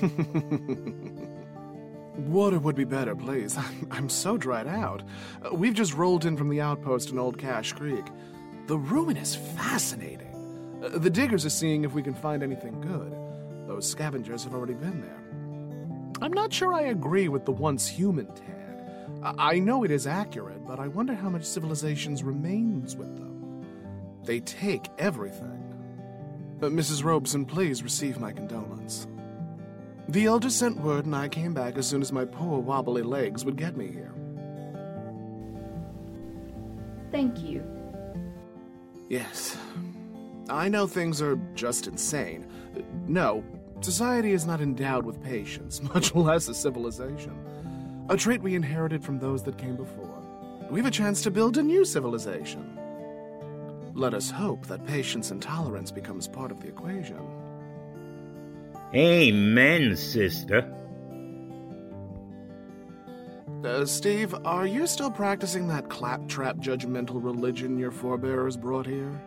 Water 2.18 2.58
would 2.58 2.74
be 2.76 2.84
better, 2.84 3.14
please. 3.14 3.56
I'm, 3.90 4.08
so 4.08 4.36
dried 4.36 4.66
out. 4.66 5.02
Uh, 5.42 5.54
we've 5.54 5.74
just 5.74 5.94
rolled 5.94 6.24
in 6.24 6.36
from 6.36 6.48
the 6.48 6.60
outpost 6.60 7.10
in 7.10 7.18
Old 7.18 7.38
Cache 7.38 7.72
Creek. 7.72 8.04
The 8.66 8.76
ruin 8.76 9.16
is 9.16 9.36
fascinating. 9.36 10.26
Uh, 10.82 10.98
the 10.98 11.10
diggers 11.10 11.46
are 11.46 11.50
seeing 11.50 11.84
if 11.84 11.92
we 11.92 12.02
can 12.02 12.14
find 12.14 12.42
anything 12.42 12.80
good. 12.80 13.16
Those 13.68 13.88
scavengers 13.88 14.44
have 14.44 14.54
already 14.54 14.74
been 14.74 15.00
there. 15.00 15.22
I'm 16.20 16.32
not 16.32 16.52
sure 16.52 16.74
I 16.74 16.82
agree 16.82 17.28
with 17.28 17.44
the 17.44 17.52
once 17.52 17.86
human 17.86 18.26
tag. 18.26 18.54
I, 19.22 19.58
know 19.58 19.84
it 19.84 19.90
is 19.90 20.06
accurate, 20.06 20.66
but 20.66 20.78
I 20.78 20.88
wonder 20.88 21.14
how 21.14 21.28
much 21.28 21.44
civilizations 21.44 22.22
remains 22.22 22.96
with 22.96 23.16
them. 23.16 23.64
They 24.24 24.40
take 24.40 24.88
everything. 24.98 25.64
Uh, 26.60 26.66
Mrs. 26.66 27.04
Robeson, 27.04 27.44
please 27.44 27.82
receive 27.82 28.18
my 28.20 28.32
condolence. 28.32 29.06
The 30.08 30.24
elder 30.24 30.48
sent 30.48 30.80
word, 30.80 31.04
and 31.04 31.14
I 31.14 31.28
came 31.28 31.52
back 31.52 31.76
as 31.76 31.86
soon 31.86 32.00
as 32.00 32.12
my 32.12 32.24
poor 32.24 32.60
wobbly 32.60 33.02
legs 33.02 33.44
would 33.44 33.56
get 33.56 33.76
me 33.76 33.88
here. 33.88 34.14
Thank 37.10 37.42
you. 37.42 37.62
Yes. 39.08 39.56
I 40.48 40.68
know 40.68 40.86
things 40.86 41.20
are 41.20 41.36
just 41.54 41.86
insane. 41.86 42.46
No, 43.06 43.44
society 43.80 44.32
is 44.32 44.46
not 44.46 44.62
endowed 44.62 45.04
with 45.04 45.22
patience, 45.22 45.82
much 45.94 46.14
less 46.14 46.48
a 46.48 46.54
civilization. 46.54 47.36
A 48.08 48.16
trait 48.16 48.40
we 48.40 48.54
inherited 48.54 49.04
from 49.04 49.18
those 49.18 49.42
that 49.42 49.58
came 49.58 49.76
before. 49.76 50.22
We 50.70 50.80
have 50.80 50.86
a 50.86 50.90
chance 50.90 51.22
to 51.22 51.30
build 51.30 51.58
a 51.58 51.62
new 51.62 51.84
civilization. 51.84 52.78
Let 53.94 54.14
us 54.14 54.30
hope 54.30 54.66
that 54.68 54.86
patience 54.86 55.30
and 55.30 55.42
tolerance 55.42 55.90
becomes 55.90 56.28
part 56.28 56.50
of 56.50 56.60
the 56.60 56.68
equation. 56.68 57.18
Amen, 58.94 59.96
sister. 59.96 60.74
Uh, 63.64 63.84
Steve, 63.84 64.34
are 64.44 64.66
you 64.66 64.86
still 64.86 65.10
practicing 65.10 65.68
that 65.68 65.90
claptrap 65.90 66.56
judgmental 66.56 67.22
religion 67.22 67.78
your 67.78 67.90
forebears 67.90 68.56
brought 68.56 68.86
here? 68.86 69.20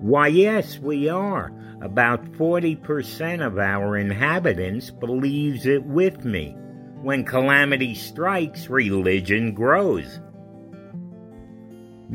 Why, 0.00 0.28
yes, 0.28 0.78
we 0.78 1.08
are. 1.08 1.52
About 1.82 2.24
40% 2.32 3.44
of 3.44 3.58
our 3.58 3.96
inhabitants 3.96 4.90
believes 4.90 5.66
it 5.66 5.84
with 5.84 6.24
me. 6.24 6.56
When 7.02 7.24
calamity 7.24 7.94
strikes, 7.94 8.70
religion 8.70 9.52
grows. 9.52 10.20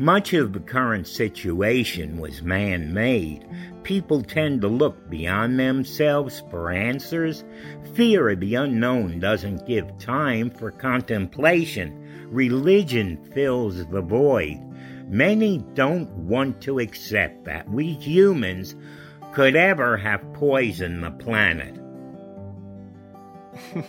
Much 0.00 0.32
of 0.32 0.54
the 0.54 0.60
current 0.60 1.06
situation 1.06 2.16
was 2.16 2.40
man 2.40 2.94
made. 2.94 3.46
People 3.82 4.22
tend 4.22 4.62
to 4.62 4.66
look 4.66 5.10
beyond 5.10 5.60
themselves 5.60 6.42
for 6.48 6.70
answers. 6.70 7.44
Fear 7.92 8.30
of 8.30 8.40
the 8.40 8.54
unknown 8.54 9.20
doesn't 9.20 9.66
give 9.66 9.98
time 9.98 10.48
for 10.48 10.70
contemplation. 10.70 11.94
Religion 12.30 13.22
fills 13.34 13.86
the 13.88 14.00
void. 14.00 14.58
Many 15.06 15.58
don't 15.74 16.08
want 16.12 16.62
to 16.62 16.78
accept 16.78 17.44
that 17.44 17.68
we 17.68 17.92
humans 17.92 18.74
could 19.34 19.54
ever 19.54 19.98
have 19.98 20.32
poisoned 20.32 21.04
the 21.04 21.10
planet. 21.10 21.78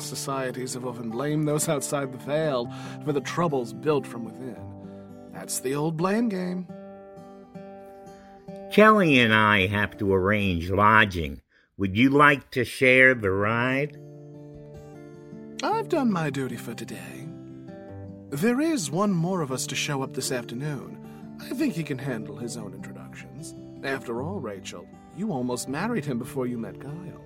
Societies 0.00 0.74
have 0.74 0.84
often 0.84 1.08
blamed 1.08 1.46
those 1.46 1.68
outside 1.68 2.10
the 2.10 2.18
veil 2.18 2.68
for 3.04 3.12
the 3.12 3.20
troubles 3.20 3.72
built 3.72 4.04
from 4.04 4.24
within. 4.24 4.71
That's 5.42 5.58
the 5.58 5.74
old 5.74 5.96
blame 5.96 6.28
game. 6.28 6.68
Kelly 8.70 9.18
and 9.18 9.34
I 9.34 9.66
have 9.66 9.98
to 9.98 10.14
arrange 10.14 10.70
lodging. 10.70 11.40
Would 11.78 11.96
you 11.96 12.10
like 12.10 12.52
to 12.52 12.64
share 12.64 13.12
the 13.12 13.32
ride? 13.32 13.98
I've 15.64 15.88
done 15.88 16.12
my 16.12 16.30
duty 16.30 16.54
for 16.54 16.74
today. 16.74 17.26
There 18.30 18.60
is 18.60 18.92
one 18.92 19.10
more 19.10 19.40
of 19.40 19.50
us 19.50 19.66
to 19.66 19.74
show 19.74 20.00
up 20.00 20.14
this 20.14 20.30
afternoon. 20.30 20.96
I 21.40 21.48
think 21.54 21.74
he 21.74 21.82
can 21.82 21.98
handle 21.98 22.36
his 22.36 22.56
own 22.56 22.72
introductions. 22.72 23.56
After 23.82 24.22
all, 24.22 24.38
Rachel, 24.38 24.86
You 25.16 25.32
almost 25.32 25.68
married 25.68 26.04
him 26.04 26.20
before 26.20 26.46
you 26.46 26.56
met 26.56 26.80
Kyle. 26.80 27.20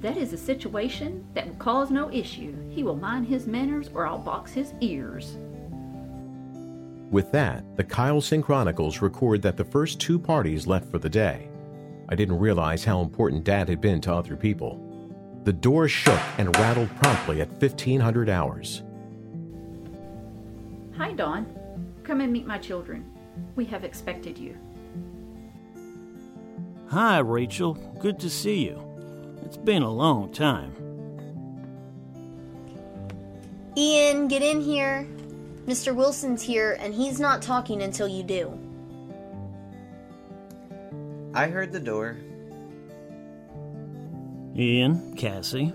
That 0.00 0.16
is 0.16 0.32
a 0.32 0.38
situation 0.38 1.26
that 1.34 1.48
will 1.48 1.56
cause 1.56 1.90
no 1.90 2.08
issue. 2.12 2.54
He 2.70 2.84
will 2.84 2.94
mind 2.94 3.26
his 3.26 3.48
manners 3.48 3.90
or 3.92 4.06
I'll 4.06 4.18
box 4.18 4.52
his 4.52 4.74
ears. 4.80 5.36
With 7.12 7.30
that, 7.32 7.76
the 7.76 7.84
Kyleson 7.84 8.42
Chronicles 8.42 9.02
record 9.02 9.42
that 9.42 9.58
the 9.58 9.66
first 9.66 10.00
two 10.00 10.18
parties 10.18 10.66
left 10.66 10.90
for 10.90 10.98
the 10.98 11.10
day. 11.10 11.46
I 12.08 12.14
didn't 12.14 12.38
realize 12.38 12.84
how 12.84 13.02
important 13.02 13.44
Dad 13.44 13.68
had 13.68 13.82
been 13.82 14.00
to 14.00 14.14
other 14.14 14.34
people. 14.34 14.80
The 15.44 15.52
door 15.52 15.88
shook 15.88 16.18
and 16.38 16.56
rattled 16.56 16.88
promptly 16.96 17.42
at 17.42 17.50
1500 17.50 18.30
hours. 18.30 18.82
Hi, 20.96 21.12
Don. 21.12 21.54
Come 22.02 22.22
and 22.22 22.32
meet 22.32 22.46
my 22.46 22.56
children. 22.56 23.04
We 23.56 23.66
have 23.66 23.84
expected 23.84 24.38
you. 24.38 24.56
Hi, 26.88 27.18
Rachel. 27.18 27.74
Good 27.98 28.18
to 28.20 28.30
see 28.30 28.64
you. 28.64 28.82
It's 29.44 29.58
been 29.58 29.82
a 29.82 29.92
long 29.92 30.32
time. 30.32 30.72
Ian, 33.76 34.28
get 34.28 34.42
in 34.42 34.62
here. 34.62 35.06
Mr. 35.66 35.94
Wilson's 35.94 36.42
here, 36.42 36.76
and 36.80 36.92
he's 36.92 37.20
not 37.20 37.40
talking 37.40 37.82
until 37.82 38.08
you 38.08 38.22
do. 38.22 38.58
I 41.34 41.46
heard 41.46 41.72
the 41.72 41.80
door. 41.80 42.16
Ian, 44.56 45.16
Cassie. 45.16 45.72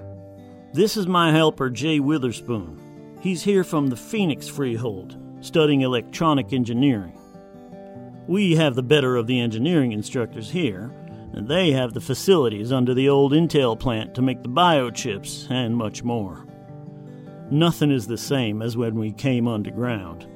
This 0.74 0.98
is 0.98 1.08
my 1.08 1.32
helper, 1.32 1.70
Jay 1.70 2.00
Witherspoon. 2.00 3.18
He's 3.22 3.44
here 3.44 3.64
from 3.64 3.88
the 3.88 3.96
Phoenix 3.96 4.48
Freehold, 4.48 5.18
studying 5.42 5.82
electronic 5.82 6.54
engineering. 6.54 7.18
We 8.28 8.56
have 8.58 8.76
the 8.76 8.84
better 8.84 9.16
of 9.16 9.26
the 9.26 9.40
engineering 9.40 9.94
instructors 9.94 10.52
here, 10.52 10.92
and 11.34 11.48
they 11.48 11.72
have 11.72 11.94
the 11.94 12.02
facilities 12.02 12.72
under 12.72 12.94
the 12.94 13.10
old 13.10 13.32
Intel 13.32 13.80
plant 13.80 14.14
to 14.16 14.22
make 14.22 14.44
the 14.44 14.50
biochips 14.50 15.50
and 15.50 15.76
much 15.76 16.04
more. 16.04 16.46
Nothing 17.50 17.92
is 17.92 18.08
the 18.08 18.18
same 18.18 18.62
as 18.62 18.76
when 18.76 18.96
we 18.96 19.14
came 19.14 19.48
underground. 19.48 20.28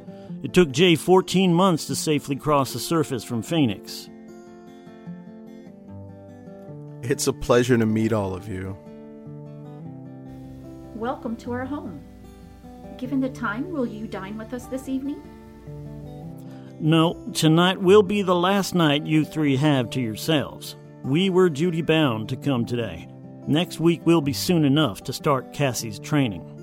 It 0.43 0.53
took 0.53 0.71
Jay 0.71 0.95
14 0.95 1.53
months 1.53 1.85
to 1.87 1.95
safely 1.95 2.37
cross 2.37 2.71
the 2.71 2.79
surface 2.79 3.25
from 3.25 3.43
Phoenix. 3.43 4.09
It's 7.03 7.27
a 7.27 7.33
pleasure 7.33 7.77
to 7.77 7.85
meet 7.85 8.13
all 8.13 8.33
of 8.33 8.47
you. 8.47 8.77
Welcome 10.95 11.35
to 11.37 11.51
our 11.51 11.65
home. 11.65 12.01
Given 12.97 13.19
the 13.19 13.29
time, 13.29 13.71
will 13.71 13.85
you 13.85 14.07
dine 14.07 14.37
with 14.37 14.53
us 14.53 14.67
this 14.67 14.87
evening? 14.87 15.21
No, 16.79 17.13
tonight 17.33 17.81
will 17.81 18.03
be 18.03 18.21
the 18.21 18.35
last 18.35 18.73
night 18.73 19.05
you 19.05 19.25
three 19.25 19.57
have 19.57 19.89
to 19.89 20.01
yourselves. 20.01 20.77
We 21.03 21.29
were 21.29 21.49
duty 21.49 21.81
bound 21.81 22.29
to 22.29 22.37
come 22.37 22.65
today. 22.65 23.09
Next 23.47 23.81
week 23.81 24.05
will 24.05 24.21
be 24.21 24.33
soon 24.33 24.63
enough 24.63 25.03
to 25.03 25.13
start 25.13 25.51
Cassie's 25.51 25.99
training. 25.99 26.60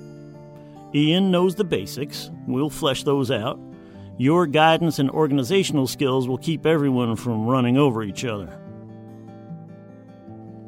Ian 0.93 1.29
knows 1.31 1.55
the 1.55 1.63
basics. 1.63 2.31
We'll 2.47 2.69
flesh 2.69 3.03
those 3.03 3.29
out. 3.29 3.59
Your 4.17 4.47
guidance 4.47 4.99
and 4.99 5.09
organizational 5.09 5.87
skills 5.87 6.27
will 6.27 6.37
keep 6.37 6.65
everyone 6.65 7.15
from 7.15 7.47
running 7.47 7.77
over 7.77 8.03
each 8.03 8.25
other. 8.25 8.59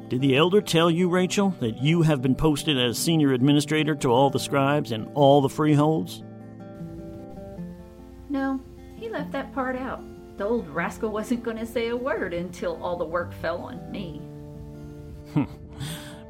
Did 0.08 0.20
the 0.20 0.36
elder 0.36 0.60
tell 0.60 0.90
you, 0.90 1.08
Rachel, 1.08 1.54
that 1.60 1.82
you 1.82 2.02
have 2.02 2.22
been 2.22 2.34
posted 2.34 2.78
as 2.78 2.98
senior 2.98 3.32
administrator 3.32 3.94
to 3.96 4.08
all 4.08 4.30
the 4.30 4.38
scribes 4.38 4.92
and 4.92 5.08
all 5.14 5.40
the 5.40 5.48
freeholds? 5.48 6.22
No, 8.28 8.60
he 8.96 9.08
left 9.08 9.32
that 9.32 9.52
part 9.54 9.76
out. 9.76 10.02
The 10.38 10.44
old 10.44 10.68
rascal 10.68 11.10
wasn't 11.10 11.42
going 11.42 11.58
to 11.58 11.66
say 11.66 11.88
a 11.88 11.96
word 11.96 12.34
until 12.34 12.82
all 12.82 12.96
the 12.96 13.04
work 13.04 13.32
fell 13.34 13.58
on 13.58 13.90
me. 13.90 14.22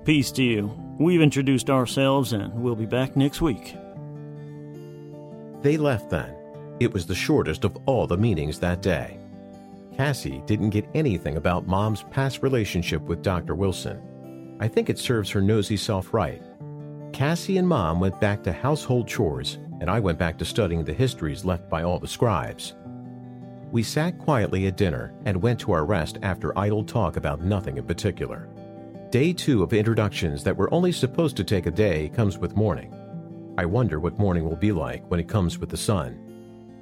Peace 0.04 0.32
to 0.32 0.42
you. 0.42 0.72
We've 0.98 1.20
introduced 1.20 1.70
ourselves 1.70 2.32
and 2.32 2.52
we'll 2.54 2.74
be 2.74 2.86
back 2.86 3.16
next 3.16 3.40
week. 3.40 3.76
They 5.62 5.76
left 5.76 6.10
then. 6.10 6.34
It 6.80 6.92
was 6.92 7.06
the 7.06 7.14
shortest 7.14 7.64
of 7.64 7.78
all 7.86 8.06
the 8.06 8.16
meetings 8.16 8.58
that 8.58 8.82
day. 8.82 9.18
Cassie 9.96 10.42
didn't 10.46 10.70
get 10.70 10.88
anything 10.94 11.36
about 11.36 11.66
Mom's 11.66 12.02
past 12.10 12.42
relationship 12.42 13.02
with 13.02 13.22
Dr. 13.22 13.54
Wilson. 13.54 14.56
I 14.58 14.66
think 14.66 14.90
it 14.90 14.98
serves 14.98 15.30
her 15.30 15.40
nosy 15.40 15.76
self 15.76 16.12
right. 16.12 16.42
Cassie 17.12 17.58
and 17.58 17.68
Mom 17.68 18.00
went 18.00 18.20
back 18.20 18.42
to 18.42 18.52
household 18.52 19.06
chores, 19.06 19.58
and 19.80 19.88
I 19.88 20.00
went 20.00 20.18
back 20.18 20.38
to 20.38 20.44
studying 20.44 20.84
the 20.84 20.92
histories 20.92 21.44
left 21.44 21.68
by 21.68 21.82
all 21.82 21.98
the 21.98 22.08
scribes. 22.08 22.74
We 23.70 23.82
sat 23.82 24.18
quietly 24.18 24.66
at 24.66 24.76
dinner 24.76 25.14
and 25.24 25.42
went 25.42 25.60
to 25.60 25.72
our 25.72 25.84
rest 25.84 26.18
after 26.22 26.58
idle 26.58 26.84
talk 26.84 27.16
about 27.16 27.42
nothing 27.42 27.76
in 27.76 27.84
particular. 27.84 28.48
Day 29.10 29.32
two 29.32 29.62
of 29.62 29.72
introductions 29.72 30.42
that 30.44 30.56
were 30.56 30.72
only 30.72 30.90
supposed 30.90 31.36
to 31.36 31.44
take 31.44 31.66
a 31.66 31.70
day 31.70 32.08
comes 32.08 32.38
with 32.38 32.56
morning. 32.56 32.94
I 33.58 33.66
wonder 33.66 34.00
what 34.00 34.18
morning 34.18 34.44
will 34.44 34.56
be 34.56 34.72
like 34.72 35.08
when 35.10 35.20
it 35.20 35.28
comes 35.28 35.58
with 35.58 35.68
the 35.68 35.76
sun. 35.76 36.18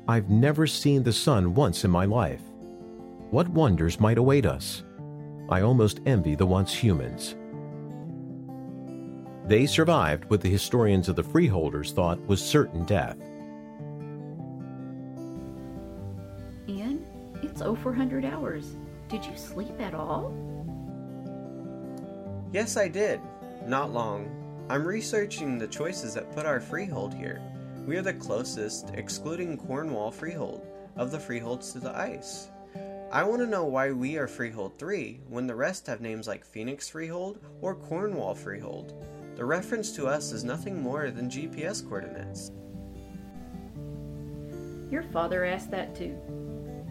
I've 0.07 0.31
never 0.31 0.67
seen 0.67 1.03
the 1.03 1.13
sun 1.13 1.55
once 1.55 1.85
in 1.85 1.91
my 1.91 2.05
life. 2.05 2.43
What 3.31 3.49
wonders 3.49 3.99
might 3.99 4.19
await 4.19 4.47
us? 4.47 4.85
I 5.49 5.63
almost 5.63 6.01
envy 6.07 6.37
the 6.37 6.47
once 6.47 6.73
humans. 6.73 7.35
They 9.47 9.67
survived 9.67 10.31
what 10.31 10.43
the 10.43 10.49
historians 10.49 11.09
of 11.09 11.17
the 11.17 11.25
freeholders 11.25 11.91
thought 11.91 12.25
was 12.29 12.41
certain 12.41 12.85
death. 12.85 13.19
Ian, 16.69 17.05
it's 17.43 17.63
over 17.63 17.91
100 17.91 18.25
hours. 18.25 18.77
Did 19.09 19.25
you 19.25 19.37
sleep 19.37 19.81
at 19.81 19.93
all? 19.93 20.33
Yes, 22.53 22.77
I 22.77 22.87
did. 22.87 23.21
Not 23.67 23.93
long. 23.93 24.40
I'm 24.71 24.87
researching 24.87 25.59
the 25.59 25.67
choices 25.67 26.15
that 26.15 26.31
put 26.31 26.47
our 26.47 26.61
freehold 26.61 27.13
here. 27.13 27.43
We 27.89 27.97
are 27.97 28.03
the 28.03 28.15
closest, 28.15 28.91
excluding 28.95 29.59
Cornwall 29.59 30.13
freehold, 30.13 30.65
of 30.95 31.11
the 31.11 31.19
freeholds 31.19 31.73
to 31.73 31.81
the 31.81 31.91
ice. 31.99 32.51
I 33.11 33.25
want 33.25 33.43
to 33.43 33.49
know 33.49 33.65
why 33.65 33.91
we 33.91 34.17
are 34.17 34.29
Freehold 34.29 34.79
3 34.79 35.23
when 35.29 35.49
the 35.49 35.57
rest 35.57 35.89
have 35.89 36.01
names 36.01 36.29
like 36.29 36.45
Phoenix 36.45 36.89
Freehold 36.89 37.41
or 37.61 37.75
Cornwall 37.75 38.37
Freehold. 38.37 38.95
The 39.35 39.45
reference 39.45 39.91
to 39.97 40.07
us 40.07 40.31
is 40.31 40.45
nothing 40.45 40.81
more 40.81 41.11
than 41.11 41.29
GPS 41.29 41.83
coordinates. 41.83 42.53
Your 44.89 45.03
father 45.03 45.45
asked 45.45 45.73
that 45.73 45.97
too. 45.97 46.17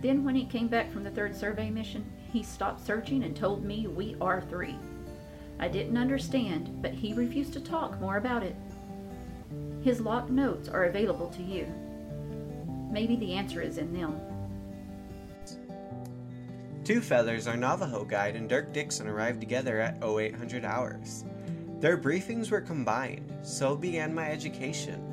Then, 0.01 0.25
when 0.25 0.35
he 0.35 0.43
came 0.43 0.67
back 0.67 0.91
from 0.91 1.05
the 1.05 1.11
third 1.11 1.33
survey 1.33 1.69
mission, 1.69 2.11
he 2.33 2.43
stopped 2.43 2.85
searching 2.85 3.23
and 3.23 3.33
told 3.33 3.63
me 3.63 3.87
we 3.87 4.17
are 4.19 4.41
three. 4.41 4.75
I 5.59 5.67
didn't 5.67 5.97
understand, 5.97 6.81
but 6.81 6.93
he 6.93 7.13
refused 7.13 7.53
to 7.53 7.59
talk 7.59 7.99
more 7.99 8.17
about 8.17 8.43
it. 8.43 8.55
His 9.81 9.99
locked 9.99 10.29
notes 10.29 10.69
are 10.69 10.85
available 10.85 11.29
to 11.29 11.43
you. 11.43 11.67
Maybe 12.91 13.15
the 13.15 13.33
answer 13.33 13.61
is 13.61 13.77
in 13.77 13.93
them. 13.93 14.19
Two 16.83 17.01
Feathers, 17.01 17.47
our 17.47 17.57
Navajo 17.57 18.03
guide, 18.03 18.35
and 18.35 18.49
Dirk 18.49 18.73
Dixon 18.73 19.07
arrived 19.07 19.39
together 19.39 19.79
at 19.79 20.03
0800 20.03 20.65
hours. 20.65 21.23
Their 21.79 21.97
briefings 21.97 22.51
were 22.51 22.61
combined, 22.61 23.31
so 23.41 23.75
began 23.75 24.13
my 24.13 24.29
education. 24.29 25.05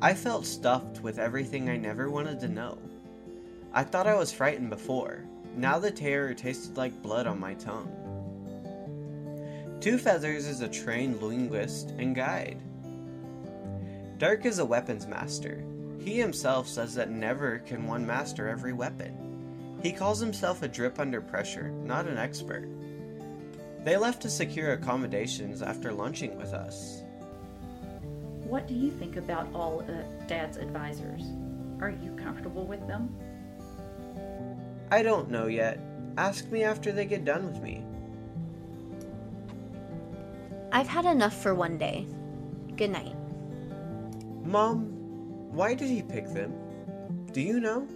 I 0.00 0.14
felt 0.14 0.46
stuffed 0.46 1.00
with 1.00 1.18
everything 1.18 1.68
I 1.68 1.76
never 1.76 2.10
wanted 2.10 2.40
to 2.40 2.48
know. 2.48 2.78
I 3.72 3.82
thought 3.82 4.06
I 4.06 4.14
was 4.14 4.32
frightened 4.32 4.70
before. 4.70 5.24
Now 5.56 5.78
the 5.78 5.90
terror 5.90 6.32
tasted 6.34 6.76
like 6.76 7.02
blood 7.02 7.26
on 7.26 7.40
my 7.40 7.54
tongue. 7.54 7.90
Two 9.82 9.98
Feathers 9.98 10.46
is 10.46 10.60
a 10.60 10.68
trained 10.68 11.20
linguist 11.20 11.90
and 11.98 12.14
guide. 12.14 12.62
Dirk 14.16 14.46
is 14.46 14.60
a 14.60 14.64
weapons 14.64 15.08
master. 15.08 15.64
He 15.98 16.20
himself 16.20 16.68
says 16.68 16.94
that 16.94 17.10
never 17.10 17.58
can 17.58 17.84
one 17.88 18.06
master 18.06 18.46
every 18.46 18.72
weapon. 18.72 19.80
He 19.82 19.90
calls 19.90 20.20
himself 20.20 20.62
a 20.62 20.68
drip 20.68 21.00
under 21.00 21.20
pressure, 21.20 21.70
not 21.70 22.06
an 22.06 22.16
expert. 22.16 22.68
They 23.82 23.96
left 23.96 24.22
to 24.22 24.30
secure 24.30 24.74
accommodations 24.74 25.62
after 25.62 25.90
lunching 25.92 26.38
with 26.38 26.54
us. 26.54 27.02
What 28.44 28.68
do 28.68 28.74
you 28.74 28.92
think 28.92 29.16
about 29.16 29.52
all 29.52 29.80
uh, 29.80 30.26
Dad's 30.28 30.58
advisors? 30.58 31.24
Are 31.80 31.90
you 31.90 32.14
comfortable 32.22 32.66
with 32.66 32.86
them? 32.86 33.12
I 34.92 35.02
don't 35.02 35.28
know 35.28 35.48
yet. 35.48 35.80
Ask 36.16 36.48
me 36.52 36.62
after 36.62 36.92
they 36.92 37.04
get 37.04 37.24
done 37.24 37.46
with 37.46 37.60
me. 37.60 37.84
I've 40.74 40.88
had 40.88 41.04
enough 41.04 41.34
for 41.34 41.54
one 41.54 41.76
day. 41.76 42.06
Good 42.76 42.88
night. 42.88 43.14
Mom, 44.42 44.86
why 45.52 45.74
did 45.74 45.88
he 45.88 46.00
pick 46.00 46.32
them? 46.32 46.54
Do 47.30 47.42
you 47.42 47.60
know? 47.60 47.86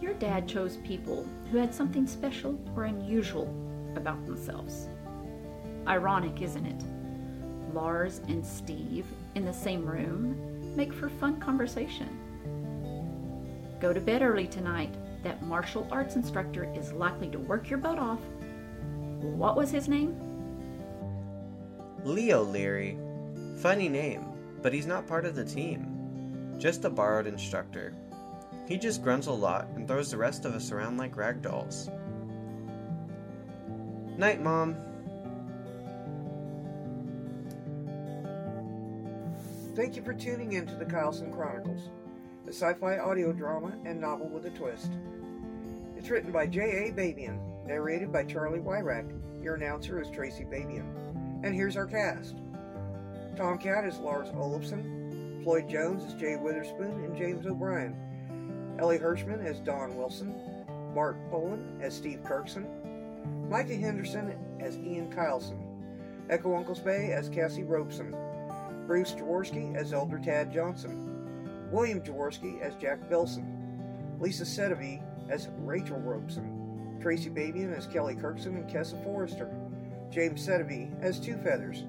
Your 0.00 0.14
dad 0.14 0.48
chose 0.48 0.76
people 0.78 1.26
who 1.50 1.58
had 1.58 1.74
something 1.74 2.06
special 2.06 2.56
or 2.76 2.84
unusual 2.84 3.52
about 3.96 4.24
themselves. 4.24 4.88
Ironic, 5.88 6.40
isn't 6.40 6.64
it? 6.64 6.84
Lars 7.74 8.20
and 8.28 8.46
Steve 8.46 9.06
in 9.34 9.44
the 9.44 9.52
same 9.52 9.84
room 9.84 10.76
make 10.76 10.92
for 10.92 11.08
fun 11.08 11.40
conversation. 11.40 12.08
Go 13.80 13.92
to 13.92 14.00
bed 14.00 14.22
early 14.22 14.46
tonight. 14.46 14.94
that 15.22 15.42
martial 15.42 15.86
arts 15.90 16.16
instructor 16.16 16.72
is 16.74 16.94
likely 16.94 17.28
to 17.28 17.38
work 17.38 17.68
your 17.68 17.78
butt 17.78 17.98
off. 17.98 18.20
What 19.20 19.54
was 19.54 19.70
his 19.70 19.86
name? 19.86 20.29
Leo 22.04 22.42
Leary. 22.42 22.98
Funny 23.58 23.88
name, 23.88 24.24
but 24.62 24.72
he's 24.72 24.86
not 24.86 25.06
part 25.06 25.26
of 25.26 25.34
the 25.34 25.44
team. 25.44 26.56
Just 26.58 26.84
a 26.84 26.90
borrowed 26.90 27.26
instructor. 27.26 27.94
He 28.66 28.78
just 28.78 29.02
grunts 29.02 29.26
a 29.26 29.32
lot 29.32 29.68
and 29.74 29.86
throws 29.86 30.10
the 30.10 30.16
rest 30.16 30.44
of 30.44 30.54
us 30.54 30.72
around 30.72 30.96
like 30.96 31.16
rag 31.16 31.42
dolls. 31.42 31.90
Night, 34.16 34.42
Mom. 34.42 34.76
Thank 39.74 39.96
you 39.96 40.02
for 40.02 40.14
tuning 40.14 40.52
in 40.52 40.66
to 40.66 40.74
the 40.74 40.84
Kyleson 40.84 41.34
Chronicles, 41.34 41.88
a 42.46 42.52
sci 42.52 42.74
fi 42.74 42.98
audio 42.98 43.32
drama 43.32 43.72
and 43.84 44.00
novel 44.00 44.28
with 44.28 44.46
a 44.46 44.50
twist. 44.50 44.92
It's 45.96 46.10
written 46.10 46.32
by 46.32 46.46
J.A. 46.46 46.92
Babian, 46.92 47.66
narrated 47.66 48.12
by 48.12 48.24
Charlie 48.24 48.58
Wyrack. 48.58 49.10
Your 49.42 49.54
announcer 49.54 50.00
is 50.00 50.08
Tracy 50.10 50.44
Babian. 50.44 51.09
And 51.42 51.54
here's 51.54 51.76
our 51.76 51.86
cast. 51.86 52.36
Tomcat 53.34 53.86
is 53.86 53.98
Lars 53.98 54.28
Olafson, 54.36 55.40
Floyd 55.42 55.70
Jones 55.70 56.04
is 56.04 56.12
Jay 56.12 56.36
Witherspoon 56.36 57.02
and 57.02 57.16
James 57.16 57.46
O'Brien, 57.46 57.96
Ellie 58.78 58.98
Hirschman 58.98 59.42
as 59.42 59.58
Don 59.60 59.96
Wilson, 59.96 60.34
Mark 60.94 61.16
Poland 61.30 61.82
as 61.82 61.96
Steve 61.96 62.20
Kirkson, 62.22 62.66
Micah 63.48 63.74
Henderson 63.74 64.34
as 64.60 64.76
Ian 64.76 65.10
Kyleson, 65.10 65.58
Echo 66.28 66.54
Uncles 66.54 66.80
Bay 66.80 67.12
as 67.12 67.30
Cassie 67.30 67.64
Robeson, 67.64 68.14
Bruce 68.86 69.12
Jaworski 69.12 69.74
as 69.74 69.94
Elder 69.94 70.18
Tad 70.18 70.52
Johnson, 70.52 71.70
William 71.72 72.02
Jaworski 72.02 72.60
as 72.60 72.74
Jack 72.74 73.08
Bilson, 73.08 74.16
Lisa 74.20 74.44
Sedovey 74.44 75.00
as 75.30 75.48
Rachel 75.60 76.00
Robeson, 76.00 76.98
Tracy 77.00 77.30
Babian 77.30 77.74
as 77.74 77.86
Kelly 77.86 78.14
Kirkson 78.14 78.56
and 78.56 78.68
Kessa 78.68 79.02
Forrester, 79.02 79.48
James 80.10 80.46
Sedovey 80.46 80.90
as 81.02 81.20
Two 81.20 81.36
Feathers, 81.36 81.84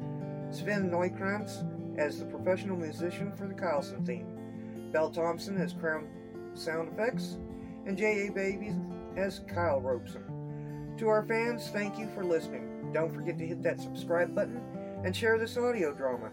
Sven 0.52 0.90
Neukrantz 0.90 1.66
as 1.98 2.20
the 2.20 2.26
professional 2.26 2.78
musician 2.78 3.32
for 3.32 3.48
the 3.48 3.54
Kyleson 3.54 4.06
theme, 4.06 4.90
Belle 4.92 5.10
Thompson 5.10 5.58
as 5.58 5.74
Crown 5.74 6.08
Sound 6.54 6.90
Effects, 6.90 7.38
and 7.86 7.98
J.A. 7.98 8.30
Babian 8.32 9.18
as 9.18 9.42
Kyle 9.48 9.82
Robeson. 9.82 10.96
To 10.98 11.08
our 11.08 11.24
fans, 11.24 11.70
thank 11.70 11.98
you 11.98 12.08
for 12.14 12.24
listening. 12.24 12.92
Don't 12.94 13.14
forget 13.14 13.38
to 13.40 13.48
hit 13.48 13.64
that 13.64 13.80
subscribe 13.80 14.36
button 14.36 14.62
and 15.04 15.16
share 15.16 15.40
this 15.40 15.58
audio 15.58 15.94
drama. 15.94 16.30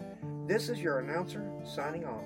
This 0.47 0.69
is 0.69 0.79
your 0.79 0.99
announcer 0.99 1.49
signing 1.63 2.05
off. 2.05 2.25